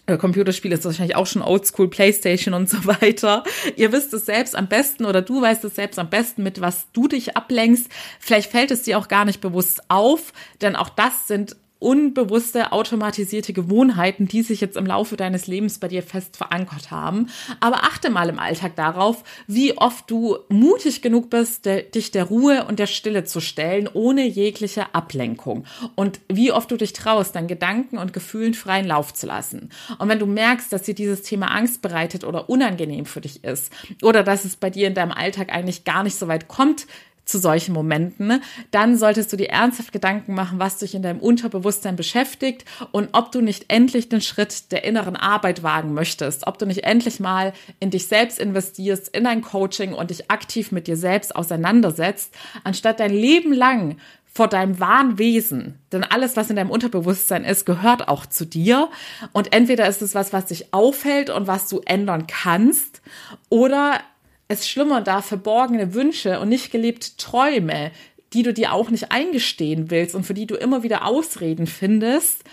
Äh, 0.06 0.18
Computerspiel 0.18 0.72
ist 0.74 0.84
wahrscheinlich 0.84 1.16
auch 1.16 1.28
schon 1.28 1.42
Oldschool, 1.42 1.90
Playstation 1.90 2.54
und 2.54 2.70
so 2.70 2.86
weiter. 2.86 3.44
Ihr 3.76 3.92
wisst 3.92 4.14
es 4.14 4.26
selbst 4.26 4.56
am 4.56 4.68
besten 4.68 5.06
oder 5.06 5.22
du 5.22 5.42
weißt 5.42 5.64
es 5.64 5.76
selbst 5.76 5.98
am 5.98 6.10
besten, 6.10 6.44
mit 6.44 6.60
was 6.60 6.88
du 6.92 7.08
dich 7.08 7.38
ablenkst. 7.38 7.88
Vielleicht 8.20 8.52
fällt 8.52 8.72
es 8.72 8.84
dir 8.84 8.98
auch 8.98 9.08
gar 9.08 9.26
nicht 9.26 9.40
bewusst 9.40 9.82
auf, 9.90 10.34
denn 10.62 10.76
auch 10.76 10.90
das 10.90 11.28
sind 11.28 11.56
unbewusste, 11.84 12.72
automatisierte 12.72 13.54
Gewohnheiten, 13.54 14.28
die 14.28 14.42
sich 14.42 14.62
jetzt 14.62 14.78
im 14.78 14.86
Laufe 14.86 15.18
deines 15.18 15.48
Lebens 15.48 15.78
bei 15.80 15.88
dir 15.88 16.02
fest 16.02 16.38
verankert 16.38 16.90
haben. 16.90 17.28
Aber 17.60 17.84
achte 17.84 18.10
mal 18.10 18.30
im 18.30 18.40
Alltag 18.40 18.76
darauf, 18.76 19.24
wie 19.48 19.78
oft 19.78 20.10
du 20.10 20.38
mutig 20.50 21.02
genug 21.02 21.30
bist, 21.30 21.66
de, 21.66 21.90
dich 21.90 22.12
der 22.12 22.26
Ruhe 22.26 22.66
und 22.66 22.80
der 22.80 22.88
Stille 22.88 23.26
zu 23.26 23.42
stellen, 23.42 23.90
ohne 23.94 24.26
jegliche 24.26 24.96
Ablenkung. 24.96 25.66
Und 25.96 26.22
wie 26.30 26.52
oft 26.52 26.72
du 26.72 26.78
dich 26.78 26.94
traust, 26.94 27.36
deinen 27.36 27.48
Gedanken 27.48 27.98
und 27.98 28.14
Gefühlen 28.14 28.54
freien 28.54 28.88
Lauf 28.88 29.14
zu 29.14 29.28
lassen. 29.28 29.70
Und 30.00 30.10
wenn 30.10 30.20
du 30.20 30.26
merkst, 30.26 30.72
dass 30.72 30.84
dir 30.84 30.96
dieses 30.96 31.22
Thema 31.22 31.48
Angst 31.48 31.82
bereitet 31.82 32.24
oder 32.24 32.50
unangenehm 32.50 33.06
für 33.06 33.22
dich 33.22 33.44
ist, 33.44 33.72
oder 34.02 34.24
dass 34.24 34.46
es 34.46 34.56
bei 34.56 34.70
dir 34.70 34.88
in 34.88 34.94
deinem 34.94 35.12
Alltag 35.12 35.54
eigentlich 35.54 35.84
gar 35.84 36.04
nicht 36.04 36.16
so 36.16 36.28
weit 36.28 36.48
kommt, 36.48 36.88
zu 37.26 37.40
solchen 37.40 37.74
Momenten, 37.74 38.42
dann 38.72 38.98
solltest 38.98 39.32
du 39.32 39.38
dir 39.38 39.50
ernsthaft 39.50 39.92
Gedanken 39.92 40.34
machen, 40.34 40.60
was 40.60 40.78
dich 40.78 40.94
in 40.94 41.02
deinem 41.02 41.20
Unterbewusstsein 41.20 41.96
beschäftigt 41.96 42.66
und 42.92 43.10
ob 43.14 43.32
du 43.32 43.42
nicht 43.42 43.66
endlich 43.70 44.10
den 44.10 44.22
Schritt 44.22 44.72
der 44.72 44.84
inneren 44.84 45.16
Arbeit 45.16 45.64
wagen 45.64 45.94
möchtest, 45.94 46.48
ob 46.48 46.58
du 46.58 46.66
nicht 46.66 46.84
endlich 46.84 47.20
mal 47.20 47.54
in 47.80 47.92
dich 47.92 48.08
selbst 48.08 48.40
investierst, 48.40 49.08
in 49.16 49.26
ein 49.26 49.42
Coaching 49.42 49.94
und 49.94 50.10
dich 50.10 50.30
aktiv 50.30 50.72
mit 50.72 50.88
dir 50.88 50.98
selbst 50.98 51.36
auseinandersetzt, 51.36 52.34
anstatt 52.64 53.00
dein 53.00 53.14
Leben 53.14 53.54
lang 53.54 53.98
vor 54.34 54.48
deinem 54.48 54.80
wahren 54.80 55.20
Wesen. 55.20 55.80
Denn 55.92 56.04
alles, 56.04 56.36
was 56.36 56.50
in 56.50 56.56
deinem 56.56 56.72
Unterbewusstsein 56.72 57.46
ist, 57.46 57.66
gehört 57.66 58.08
auch 58.08 58.26
zu 58.26 58.46
dir. 58.46 58.90
Und 59.32 59.54
entweder 59.54 59.88
ist 59.88 60.02
es 60.02 60.16
was, 60.16 60.34
was 60.34 60.48
dich 60.48 60.74
aufhält 60.74 61.30
und 61.30 61.46
was 61.46 61.70
du 61.70 61.82
ändern 61.86 62.26
kannst, 62.26 63.02
oder 63.50 64.00
es 64.48 64.68
schlummern 64.68 65.04
da 65.04 65.22
verborgene 65.22 65.94
Wünsche 65.94 66.40
und 66.40 66.50
nicht 66.50 66.72
gelebte 66.72 67.16
Träume, 67.18 67.92
die 68.34 68.44
du 68.44 68.54
dir 68.54 68.74
auch 68.74 68.90
nicht 68.90 69.12
eingestehen 69.12 69.92
willst 69.92 70.16
und 70.16 70.24
für 70.24 70.34
die 70.34 70.48
du 70.48 70.56
immer 70.56 70.84
wieder 70.84 71.06
Ausreden 71.06 71.68
findest. 71.68 72.44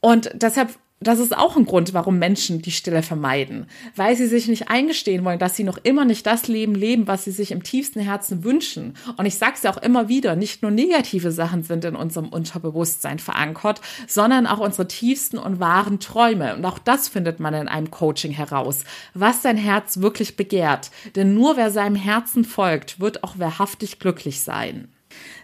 Und 0.00 0.30
deshalb 0.34 0.70
das 1.02 1.18
ist 1.18 1.34
auch 1.34 1.56
ein 1.56 1.64
Grund, 1.64 1.94
warum 1.94 2.18
Menschen 2.18 2.60
die 2.60 2.70
Stille 2.70 3.02
vermeiden, 3.02 3.66
weil 3.96 4.16
sie 4.16 4.26
sich 4.26 4.48
nicht 4.48 4.68
eingestehen 4.68 5.24
wollen, 5.24 5.38
dass 5.38 5.56
sie 5.56 5.64
noch 5.64 5.78
immer 5.82 6.04
nicht 6.04 6.26
das 6.26 6.46
Leben 6.46 6.74
leben, 6.74 7.06
was 7.06 7.24
sie 7.24 7.30
sich 7.30 7.52
im 7.52 7.62
tiefsten 7.62 8.00
Herzen 8.00 8.44
wünschen. 8.44 8.94
Und 9.16 9.24
ich 9.24 9.36
sage 9.36 9.54
es 9.56 9.62
ja 9.62 9.72
auch 9.72 9.82
immer 9.82 10.10
wieder, 10.10 10.36
nicht 10.36 10.60
nur 10.60 10.70
negative 10.70 11.32
Sachen 11.32 11.62
sind 11.62 11.86
in 11.86 11.96
unserem 11.96 12.28
Unterbewusstsein 12.28 13.18
verankert, 13.18 13.80
sondern 14.06 14.46
auch 14.46 14.58
unsere 14.58 14.88
tiefsten 14.88 15.38
und 15.38 15.58
wahren 15.58 16.00
Träume. 16.00 16.54
Und 16.54 16.66
auch 16.66 16.78
das 16.78 17.08
findet 17.08 17.40
man 17.40 17.54
in 17.54 17.68
einem 17.68 17.90
Coaching 17.90 18.32
heraus, 18.32 18.84
was 19.14 19.40
dein 19.40 19.56
Herz 19.56 20.00
wirklich 20.00 20.36
begehrt. 20.36 20.90
Denn 21.16 21.32
nur 21.32 21.56
wer 21.56 21.70
seinem 21.70 21.96
Herzen 21.96 22.44
folgt, 22.44 23.00
wird 23.00 23.24
auch 23.24 23.38
wahrhaftig 23.38 24.00
glücklich 24.00 24.42
sein. 24.42 24.88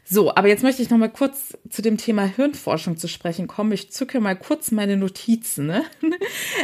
So, 0.04 0.35
aber 0.35 0.49
jetzt 0.49 0.62
möchte 0.62 0.82
ich 0.82 0.90
noch 0.90 0.99
mal 0.99 1.11
kurz 1.11 1.56
zu 1.68 1.82
dem 1.82 1.96
Thema 1.96 2.25
Hirnforschung 2.25 2.96
zu 2.96 3.08
sprechen 3.08 3.46
kommen. 3.46 3.73
Ich 3.73 3.90
zücke 3.90 4.20
mal 4.20 4.37
kurz 4.37 4.70
meine 4.70 4.96
Notizen. 4.96 5.66
Ne? 5.66 5.85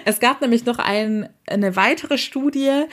Es 0.04 0.20
gab 0.20 0.40
nämlich 0.40 0.64
noch 0.64 0.78
ein, 0.78 1.28
eine 1.46 1.76
weitere 1.76 2.18
Studie, 2.18 2.84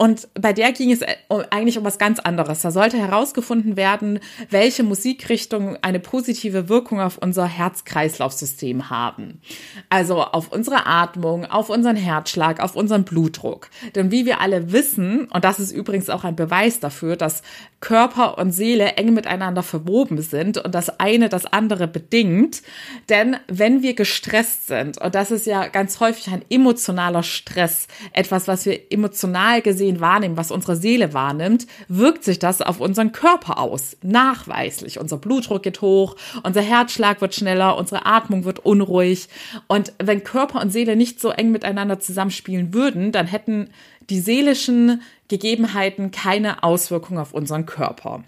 und 0.00 0.28
bei 0.34 0.52
der 0.52 0.70
ging 0.70 0.92
es 0.92 1.02
äh, 1.02 1.16
eigentlich 1.50 1.76
um 1.76 1.84
was 1.84 1.98
ganz 1.98 2.20
anderes. 2.20 2.60
Da 2.60 2.70
sollte 2.70 2.96
herausgefunden 2.96 3.76
werden, 3.76 4.20
welche 4.48 4.84
Musikrichtungen 4.84 5.76
eine 5.82 5.98
positive 5.98 6.68
Wirkung 6.68 7.00
auf 7.00 7.18
unser 7.18 7.46
Herz-Kreislauf-System 7.46 8.90
haben. 8.90 9.40
Also 9.88 10.22
auf 10.22 10.52
unsere 10.52 10.86
Atmung, 10.86 11.46
auf 11.46 11.68
unseren 11.68 11.96
Herzschlag, 11.96 12.60
auf 12.60 12.76
unseren 12.76 13.02
Blutdruck. 13.02 13.70
Denn 13.96 14.12
wie 14.12 14.24
wir 14.24 14.40
alle 14.40 14.70
wissen, 14.70 15.24
und 15.32 15.44
das 15.44 15.58
ist 15.58 15.72
übrigens 15.72 16.10
auch 16.10 16.22
ein 16.22 16.36
Beweis 16.36 16.78
dafür, 16.78 17.16
dass 17.16 17.42
Körper 17.80 18.38
und 18.38 18.52
Seele 18.52 18.92
eng 18.92 19.14
miteinander 19.14 19.64
verwoben 19.64 20.22
sind 20.22 20.58
und 20.58 20.76
das 20.76 21.00
eine 21.00 21.28
das 21.28 21.44
andere 21.44 21.88
bedingt. 21.88 22.62
Denn 23.08 23.36
wenn 23.48 23.82
wir 23.82 23.94
gestresst 23.94 24.68
sind, 24.68 24.98
und 24.98 25.16
das 25.16 25.32
ist 25.32 25.46
ja 25.46 25.66
ganz 25.66 25.98
häufig 25.98 26.28
ein 26.28 26.44
emotionaler 26.50 27.24
Stress, 27.24 27.88
etwas, 28.12 28.46
was 28.46 28.64
wir 28.64 28.92
emotional 28.92 29.60
gesehen 29.60 29.87
sehen, 29.88 30.00
wahrnehmen, 30.00 30.36
was 30.36 30.50
unsere 30.50 30.76
Seele 30.76 31.14
wahrnimmt, 31.14 31.66
wirkt 31.88 32.24
sich 32.24 32.38
das 32.38 32.60
auf 32.60 32.80
unseren 32.80 33.12
Körper 33.12 33.58
aus. 33.58 33.96
Nachweislich. 34.02 35.00
Unser 35.00 35.16
Blutdruck 35.16 35.62
geht 35.62 35.80
hoch, 35.80 36.16
unser 36.42 36.60
Herzschlag 36.60 37.20
wird 37.20 37.34
schneller, 37.34 37.76
unsere 37.76 38.06
Atmung 38.06 38.44
wird 38.44 38.58
unruhig. 38.60 39.28
Und 39.66 39.92
wenn 39.98 40.24
Körper 40.24 40.60
und 40.60 40.70
Seele 40.70 40.96
nicht 40.96 41.20
so 41.20 41.30
eng 41.30 41.50
miteinander 41.50 41.98
zusammenspielen 41.98 42.74
würden, 42.74 43.12
dann 43.12 43.26
hätten 43.26 43.70
die 44.10 44.20
seelischen 44.20 45.02
Gegebenheiten 45.28 46.10
keine 46.10 46.62
Auswirkung 46.62 47.18
auf 47.18 47.32
unseren 47.32 47.66
Körper. 47.66 48.24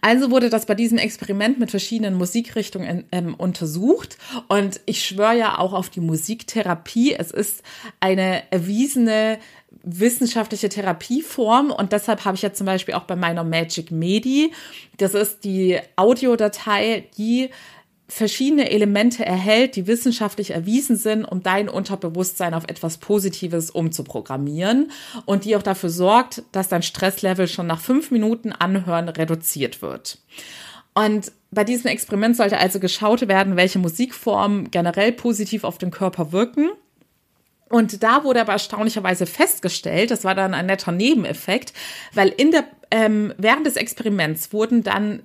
Also 0.00 0.30
wurde 0.30 0.50
das 0.50 0.66
bei 0.66 0.74
diesem 0.74 0.98
Experiment 0.98 1.58
mit 1.58 1.70
verschiedenen 1.70 2.14
Musikrichtungen 2.14 3.04
ähm, 3.12 3.34
untersucht 3.34 4.18
und 4.48 4.80
ich 4.86 5.04
schwöre 5.04 5.36
ja 5.36 5.58
auch 5.58 5.72
auf 5.72 5.90
die 5.90 6.00
Musiktherapie. 6.00 7.14
Es 7.14 7.30
ist 7.30 7.62
eine 8.00 8.50
erwiesene 8.52 9.38
wissenschaftliche 9.82 10.68
Therapieform 10.68 11.70
und 11.70 11.92
deshalb 11.92 12.24
habe 12.24 12.36
ich 12.36 12.42
ja 12.42 12.52
zum 12.52 12.66
Beispiel 12.66 12.94
auch 12.94 13.04
bei 13.04 13.16
meiner 13.16 13.44
Magic 13.44 13.90
Medi, 13.90 14.52
das 14.96 15.14
ist 15.14 15.44
die 15.44 15.78
Audiodatei, 15.96 17.08
die 17.16 17.50
verschiedene 18.08 18.70
Elemente 18.70 19.26
erhält, 19.26 19.74
die 19.74 19.86
wissenschaftlich 19.86 20.52
erwiesen 20.52 20.96
sind, 20.96 21.24
um 21.24 21.42
dein 21.42 21.68
Unterbewusstsein 21.68 22.54
auf 22.54 22.64
etwas 22.68 22.98
Positives 22.98 23.70
umzuprogrammieren 23.70 24.92
und 25.24 25.44
die 25.44 25.56
auch 25.56 25.62
dafür 25.62 25.90
sorgt, 25.90 26.42
dass 26.52 26.68
dein 26.68 26.82
Stresslevel 26.82 27.48
schon 27.48 27.66
nach 27.66 27.80
fünf 27.80 28.10
Minuten 28.10 28.52
Anhören 28.52 29.08
reduziert 29.08 29.82
wird. 29.82 30.18
Und 30.94 31.32
bei 31.50 31.64
diesem 31.64 31.88
Experiment 31.88 32.36
sollte 32.36 32.58
also 32.58 32.80
geschaut 32.80 33.26
werden, 33.28 33.56
welche 33.56 33.78
Musikformen 33.78 34.70
generell 34.70 35.12
positiv 35.12 35.64
auf 35.64 35.78
den 35.78 35.90
Körper 35.90 36.32
wirken. 36.32 36.70
Und 37.68 38.02
da 38.04 38.22
wurde 38.22 38.40
aber 38.40 38.52
erstaunlicherweise 38.52 39.26
festgestellt, 39.26 40.12
das 40.12 40.22
war 40.22 40.36
dann 40.36 40.54
ein 40.54 40.66
netter 40.66 40.92
Nebeneffekt, 40.92 41.72
weil 42.14 42.28
in 42.28 42.52
der, 42.52 42.64
ähm, 42.92 43.34
während 43.36 43.66
des 43.66 43.76
Experiments 43.76 44.52
wurden 44.52 44.84
dann 44.84 45.22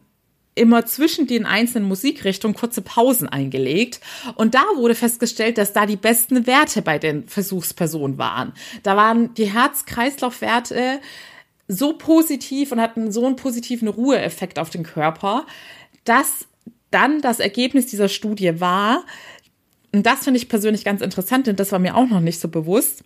immer 0.56 0.86
zwischen 0.86 1.28
den 1.28 1.46
einzelnen 1.46 1.88
Musikrichtungen 1.88 2.56
kurze 2.56 2.82
Pausen 2.82 3.30
eingelegt. 3.30 4.02
Und 4.36 4.54
da 4.54 4.64
wurde 4.76 4.96
festgestellt, 4.96 5.58
dass 5.58 5.74
da 5.74 5.86
die 5.86 5.96
besten 5.96 6.46
Werte 6.46 6.82
bei 6.82 7.00
den 7.00 7.28
Versuchspersonen 7.28 8.18
waren. 8.18 8.54
Da 8.84 8.98
waren 8.98 9.34
die 9.36 9.52
Herz-Kreislauf-Werte 9.52 11.00
so 11.68 11.94
positiv 11.94 12.72
und 12.72 12.82
hatten 12.82 13.12
so 13.12 13.26
einen 13.26 13.38
positiven 13.38 13.88
Ruheeffekt 13.88 14.60
auf 14.60 14.70
den 14.70 14.84
Körper, 14.84 15.46
dass 16.04 16.48
dann 16.90 17.22
das 17.22 17.40
Ergebnis 17.40 17.88
dieser 17.88 18.10
Studie 18.10 18.60
war, 18.60 19.06
und 19.94 20.06
das 20.06 20.24
finde 20.24 20.38
ich 20.38 20.50
persönlich 20.50 20.86
ganz 20.86 21.02
interessant, 21.02 21.48
denn 21.48 21.56
das 21.56 21.72
war 21.72 21.80
mir 21.80 21.96
auch 21.96 22.08
noch 22.08 22.22
nicht 22.22 22.40
so 22.40 22.48
bewusst, 22.48 23.04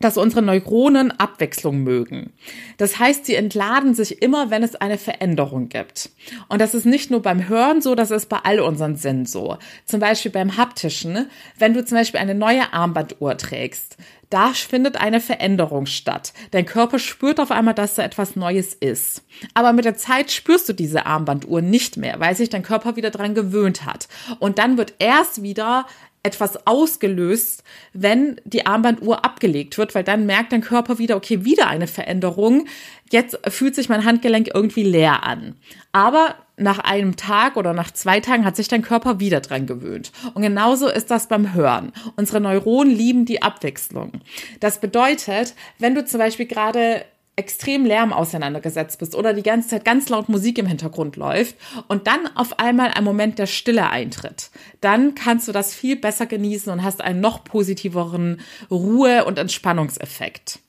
dass 0.00 0.16
unsere 0.16 0.42
Neuronen 0.42 1.12
Abwechslung 1.12 1.82
mögen. 1.82 2.32
Das 2.78 2.98
heißt, 2.98 3.26
sie 3.26 3.36
entladen 3.36 3.94
sich 3.94 4.22
immer, 4.22 4.50
wenn 4.50 4.62
es 4.62 4.74
eine 4.74 4.98
Veränderung 4.98 5.68
gibt. 5.68 6.10
Und 6.48 6.60
das 6.60 6.74
ist 6.74 6.84
nicht 6.84 7.10
nur 7.10 7.22
beim 7.22 7.48
Hören 7.48 7.80
so, 7.80 7.94
das 7.94 8.10
ist 8.10 8.28
bei 8.28 8.38
all 8.42 8.60
unseren 8.60 8.96
Sinnen 8.96 9.26
so. 9.26 9.56
Zum 9.84 10.00
Beispiel 10.00 10.32
beim 10.32 10.56
haptischen, 10.56 11.28
wenn 11.58 11.74
du 11.74 11.84
zum 11.84 11.98
Beispiel 11.98 12.20
eine 12.20 12.34
neue 12.34 12.72
Armbanduhr 12.72 13.36
trägst, 13.36 13.96
da 14.30 14.48
findet 14.52 14.96
eine 14.96 15.20
Veränderung 15.20 15.86
statt. 15.86 16.32
Dein 16.50 16.66
Körper 16.66 16.98
spürt 16.98 17.38
auf 17.38 17.52
einmal, 17.52 17.74
dass 17.74 17.94
da 17.94 18.02
etwas 18.02 18.34
Neues 18.34 18.74
ist. 18.74 19.22
Aber 19.54 19.72
mit 19.72 19.84
der 19.84 19.96
Zeit 19.96 20.32
spürst 20.32 20.68
du 20.68 20.72
diese 20.72 21.06
Armbanduhr 21.06 21.60
nicht 21.60 21.96
mehr, 21.96 22.18
weil 22.18 22.34
sich 22.34 22.50
dein 22.50 22.64
Körper 22.64 22.96
wieder 22.96 23.10
dran 23.10 23.36
gewöhnt 23.36 23.86
hat. 23.86 24.08
Und 24.40 24.58
dann 24.58 24.76
wird 24.76 24.94
erst 24.98 25.42
wieder 25.42 25.86
etwas 26.24 26.66
ausgelöst, 26.66 27.62
wenn 27.92 28.40
die 28.44 28.66
Armbanduhr 28.66 29.24
abgelegt 29.24 29.76
wird, 29.78 29.94
weil 29.94 30.04
dann 30.04 30.26
merkt 30.26 30.52
dein 30.52 30.62
Körper 30.62 30.98
wieder, 30.98 31.16
okay, 31.16 31.44
wieder 31.44 31.68
eine 31.68 31.86
Veränderung. 31.86 32.66
Jetzt 33.10 33.38
fühlt 33.48 33.74
sich 33.74 33.90
mein 33.90 34.04
Handgelenk 34.04 34.50
irgendwie 34.52 34.84
leer 34.84 35.22
an. 35.22 35.54
Aber 35.92 36.34
nach 36.56 36.78
einem 36.78 37.16
Tag 37.16 37.56
oder 37.56 37.74
nach 37.74 37.90
zwei 37.90 38.20
Tagen 38.20 38.46
hat 38.46 38.56
sich 38.56 38.68
dein 38.68 38.80
Körper 38.80 39.20
wieder 39.20 39.40
dran 39.40 39.66
gewöhnt. 39.66 40.12
Und 40.32 40.42
genauso 40.42 40.88
ist 40.88 41.10
das 41.10 41.28
beim 41.28 41.52
Hören. 41.52 41.92
Unsere 42.16 42.40
Neuronen 42.40 42.94
lieben 42.94 43.26
die 43.26 43.42
Abwechslung. 43.42 44.12
Das 44.60 44.80
bedeutet, 44.80 45.54
wenn 45.78 45.94
du 45.94 46.06
zum 46.06 46.20
Beispiel 46.20 46.46
gerade 46.46 47.04
extrem 47.36 47.84
Lärm 47.84 48.12
auseinandergesetzt 48.12 48.98
bist 48.98 49.14
oder 49.14 49.34
die 49.34 49.42
ganze 49.42 49.68
Zeit 49.68 49.84
ganz 49.84 50.08
laut 50.08 50.28
Musik 50.28 50.58
im 50.58 50.66
Hintergrund 50.66 51.16
läuft 51.16 51.56
und 51.88 52.06
dann 52.06 52.28
auf 52.36 52.58
einmal 52.58 52.92
ein 52.92 53.04
Moment 53.04 53.38
der 53.38 53.46
Stille 53.46 53.90
eintritt, 53.90 54.50
dann 54.80 55.14
kannst 55.14 55.48
du 55.48 55.52
das 55.52 55.74
viel 55.74 55.96
besser 55.96 56.26
genießen 56.26 56.72
und 56.72 56.84
hast 56.84 57.00
einen 57.00 57.20
noch 57.20 57.42
positiveren 57.44 58.40
Ruhe- 58.70 59.24
und 59.24 59.38
Entspannungseffekt. 59.38 60.60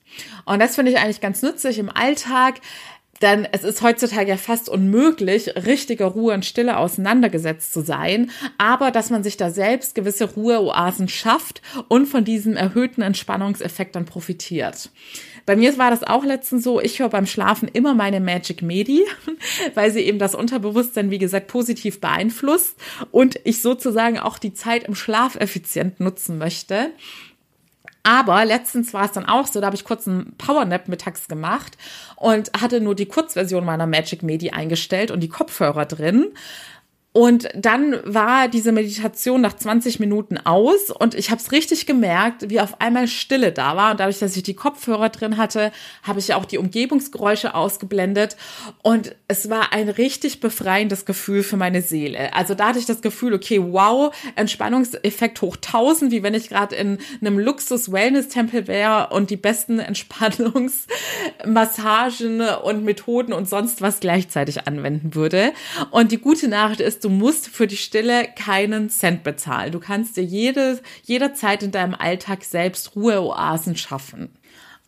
Und 0.44 0.60
das 0.60 0.74
finde 0.74 0.92
ich 0.92 0.98
eigentlich 0.98 1.20
ganz 1.20 1.42
nützlich 1.42 1.78
im 1.78 1.90
Alltag. 1.90 2.60
Denn 3.22 3.46
es 3.50 3.64
ist 3.64 3.80
heutzutage 3.80 4.28
ja 4.30 4.36
fast 4.36 4.68
unmöglich, 4.68 5.48
richtige 5.56 6.04
Ruhe 6.04 6.34
und 6.34 6.44
Stille 6.44 6.76
auseinandergesetzt 6.76 7.72
zu 7.72 7.80
sein, 7.80 8.30
aber 8.58 8.90
dass 8.90 9.08
man 9.08 9.24
sich 9.24 9.38
da 9.38 9.50
selbst 9.50 9.94
gewisse 9.94 10.26
Ruheoasen 10.34 11.08
schafft 11.08 11.62
und 11.88 12.06
von 12.06 12.24
diesem 12.24 12.56
erhöhten 12.56 13.00
Entspannungseffekt 13.00 13.96
dann 13.96 14.04
profitiert. 14.04 14.90
Bei 15.46 15.54
mir 15.54 15.78
war 15.78 15.90
das 15.90 16.02
auch 16.02 16.24
letztens 16.24 16.64
so, 16.64 16.80
ich 16.80 16.98
höre 16.98 17.08
beim 17.08 17.26
Schlafen 17.26 17.68
immer 17.68 17.94
meine 17.94 18.20
Magic 18.20 18.62
Medi, 18.62 19.04
weil 19.74 19.92
sie 19.92 20.00
eben 20.00 20.18
das 20.18 20.34
Unterbewusstsein, 20.34 21.10
wie 21.10 21.18
gesagt, 21.18 21.46
positiv 21.46 22.00
beeinflusst 22.00 22.76
und 23.12 23.38
ich 23.44 23.62
sozusagen 23.62 24.18
auch 24.18 24.38
die 24.38 24.52
Zeit 24.52 24.84
im 24.84 24.96
Schlaf 24.96 25.36
effizient 25.36 26.00
nutzen 26.00 26.36
möchte. 26.38 26.90
Aber 28.02 28.44
letztens 28.44 28.94
war 28.94 29.04
es 29.04 29.12
dann 29.12 29.26
auch 29.26 29.48
so, 29.48 29.60
da 29.60 29.66
habe 29.66 29.74
ich 29.74 29.84
kurz 29.84 30.06
einen 30.06 30.34
Powernap 30.38 30.86
mittags 30.86 31.26
gemacht 31.26 31.76
und 32.14 32.52
hatte 32.60 32.80
nur 32.80 32.94
die 32.94 33.06
Kurzversion 33.06 33.64
meiner 33.64 33.88
Magic 33.88 34.22
Medi 34.22 34.50
eingestellt 34.50 35.10
und 35.10 35.20
die 35.20 35.28
Kopfhörer 35.28 35.86
drin. 35.86 36.26
Und 37.16 37.48
dann 37.54 37.96
war 38.04 38.46
diese 38.46 38.72
Meditation 38.72 39.40
nach 39.40 39.54
20 39.54 40.00
Minuten 40.00 40.36
aus 40.36 40.90
und 40.90 41.14
ich 41.14 41.30
habe 41.30 41.40
es 41.40 41.50
richtig 41.50 41.86
gemerkt, 41.86 42.50
wie 42.50 42.60
auf 42.60 42.78
einmal 42.82 43.08
Stille 43.08 43.52
da 43.52 43.74
war. 43.74 43.92
Und 43.92 44.00
dadurch, 44.00 44.18
dass 44.18 44.36
ich 44.36 44.42
die 44.42 44.52
Kopfhörer 44.52 45.08
drin 45.08 45.38
hatte, 45.38 45.72
habe 46.02 46.18
ich 46.18 46.34
auch 46.34 46.44
die 46.44 46.58
Umgebungsgeräusche 46.58 47.54
ausgeblendet. 47.54 48.36
Und 48.82 49.16
es 49.28 49.48
war 49.48 49.72
ein 49.72 49.88
richtig 49.88 50.40
befreiendes 50.40 51.06
Gefühl 51.06 51.42
für 51.42 51.56
meine 51.56 51.80
Seele. 51.80 52.34
Also 52.34 52.52
da 52.52 52.68
hatte 52.68 52.80
ich 52.80 52.84
das 52.84 53.00
Gefühl, 53.00 53.32
okay, 53.32 53.62
wow, 53.62 54.14
Entspannungseffekt 54.34 55.40
hoch 55.40 55.56
1000, 55.56 56.12
wie 56.12 56.22
wenn 56.22 56.34
ich 56.34 56.50
gerade 56.50 56.76
in 56.76 56.98
einem 57.22 57.38
Luxus-Wellness-Tempel 57.38 58.68
wäre 58.68 59.08
und 59.12 59.30
die 59.30 59.38
besten 59.38 59.78
Entspannungsmassagen 59.78 62.42
und 62.42 62.84
Methoden 62.84 63.32
und 63.32 63.48
sonst 63.48 63.80
was 63.80 64.00
gleichzeitig 64.00 64.66
anwenden 64.66 65.14
würde. 65.14 65.54
Und 65.90 66.12
die 66.12 66.18
gute 66.18 66.48
Nachricht 66.48 66.82
ist, 66.82 67.05
du 67.06 67.12
musst 67.12 67.46
für 67.46 67.68
die 67.68 67.76
Stille 67.76 68.26
keinen 68.34 68.90
Cent 68.90 69.22
bezahlen. 69.22 69.70
Du 69.70 69.78
kannst 69.78 70.16
dir 70.16 70.24
jede, 70.24 70.80
jederzeit 71.04 71.62
in 71.62 71.70
deinem 71.70 71.94
Alltag 71.94 72.42
selbst 72.42 72.96
Ruheoasen 72.96 73.76
schaffen. 73.76 74.36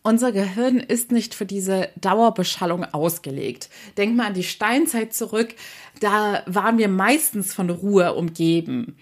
Unser 0.01 0.33
Gehirn 0.33 0.81
ist 0.81 1.13
nicht 1.13 1.33
für 1.33 1.45
diese 1.45 1.87
Dauerbeschallung 1.95 2.83
ausgelegt. 2.83 3.69
Denk 3.95 4.17
mal 4.17 4.27
an 4.27 4.33
die 4.33 4.43
Steinzeit 4.43 5.13
zurück, 5.13 5.55
da 6.01 6.43
waren 6.45 6.77
wir 6.77 6.89
meistens 6.89 7.53
von 7.53 7.69
Ruhe 7.69 8.13
umgeben. 8.13 8.97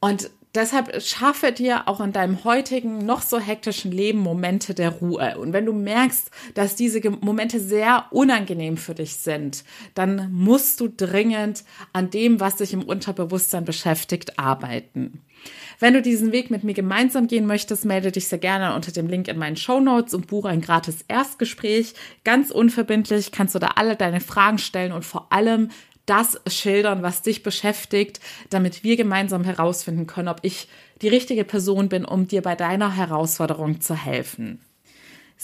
Und 0.00 0.30
Deshalb 0.54 1.02
schaffe 1.02 1.50
dir 1.50 1.88
auch 1.88 2.00
in 2.00 2.12
deinem 2.12 2.44
heutigen, 2.44 2.98
noch 3.06 3.22
so 3.22 3.38
hektischen 3.38 3.90
Leben 3.90 4.18
Momente 4.18 4.74
der 4.74 4.90
Ruhe. 4.90 5.38
Und 5.38 5.54
wenn 5.54 5.64
du 5.64 5.72
merkst, 5.72 6.30
dass 6.54 6.76
diese 6.76 7.00
Momente 7.10 7.58
sehr 7.58 8.04
unangenehm 8.10 8.76
für 8.76 8.94
dich 8.94 9.16
sind, 9.16 9.64
dann 9.94 10.30
musst 10.30 10.78
du 10.80 10.88
dringend 10.94 11.64
an 11.94 12.10
dem, 12.10 12.38
was 12.38 12.56
dich 12.56 12.74
im 12.74 12.82
Unterbewusstsein 12.82 13.64
beschäftigt, 13.64 14.38
arbeiten. 14.38 15.22
Wenn 15.78 15.94
du 15.94 16.02
diesen 16.02 16.32
Weg 16.32 16.50
mit 16.50 16.64
mir 16.64 16.74
gemeinsam 16.74 17.26
gehen 17.26 17.46
möchtest, 17.46 17.84
melde 17.84 18.12
dich 18.12 18.28
sehr 18.28 18.38
gerne 18.38 18.74
unter 18.74 18.92
dem 18.92 19.08
Link 19.08 19.28
in 19.28 19.38
meinen 19.38 19.56
Show 19.56 19.80
Notes 19.80 20.14
und 20.14 20.26
buche 20.26 20.48
ein 20.48 20.60
gratis 20.60 21.04
Erstgespräch. 21.08 21.94
Ganz 22.24 22.50
unverbindlich 22.50 23.32
kannst 23.32 23.54
du 23.54 23.58
da 23.58 23.68
alle 23.76 23.96
deine 23.96 24.20
Fragen 24.20 24.58
stellen 24.58 24.92
und 24.92 25.04
vor 25.04 25.32
allem 25.32 25.70
das 26.06 26.40
schildern, 26.46 27.02
was 27.02 27.22
dich 27.22 27.42
beschäftigt, 27.42 28.20
damit 28.50 28.84
wir 28.84 28.96
gemeinsam 28.96 29.44
herausfinden 29.44 30.06
können, 30.06 30.28
ob 30.28 30.40
ich 30.42 30.68
die 31.00 31.08
richtige 31.08 31.44
Person 31.44 31.88
bin, 31.88 32.04
um 32.04 32.26
dir 32.26 32.42
bei 32.42 32.54
deiner 32.54 32.94
Herausforderung 32.94 33.80
zu 33.80 33.94
helfen. 33.94 34.60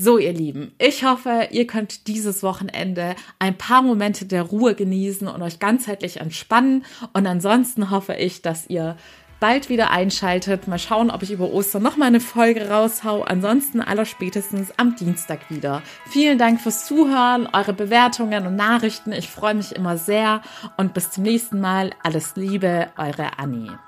So, 0.00 0.16
ihr 0.16 0.32
Lieben, 0.32 0.72
ich 0.78 1.04
hoffe, 1.04 1.48
ihr 1.50 1.66
könnt 1.66 2.06
dieses 2.06 2.44
Wochenende 2.44 3.16
ein 3.40 3.58
paar 3.58 3.82
Momente 3.82 4.26
der 4.26 4.44
Ruhe 4.44 4.76
genießen 4.76 5.26
und 5.26 5.42
euch 5.42 5.58
ganzheitlich 5.58 6.18
entspannen. 6.18 6.84
Und 7.14 7.26
ansonsten 7.26 7.90
hoffe 7.90 8.14
ich, 8.14 8.40
dass 8.40 8.70
ihr 8.70 8.96
bald 9.40 9.68
wieder 9.68 9.90
einschaltet. 9.90 10.68
Mal 10.68 10.78
schauen, 10.78 11.10
ob 11.10 11.22
ich 11.22 11.30
über 11.30 11.50
Ostern 11.50 11.82
noch 11.82 11.96
mal 11.96 12.06
eine 12.06 12.20
Folge 12.20 12.68
raushau. 12.68 13.22
Ansonsten 13.22 13.80
allerspätestens 13.80 14.72
am 14.76 14.96
Dienstag 14.96 15.50
wieder. 15.50 15.82
Vielen 16.10 16.38
Dank 16.38 16.60
fürs 16.60 16.86
Zuhören, 16.86 17.48
eure 17.52 17.72
Bewertungen 17.72 18.46
und 18.46 18.56
Nachrichten. 18.56 19.12
Ich 19.12 19.28
freue 19.28 19.54
mich 19.54 19.74
immer 19.74 19.96
sehr 19.96 20.42
und 20.76 20.94
bis 20.94 21.10
zum 21.10 21.24
nächsten 21.24 21.60
Mal. 21.60 21.90
Alles 22.02 22.36
Liebe, 22.36 22.88
eure 22.96 23.38
Annie. 23.38 23.78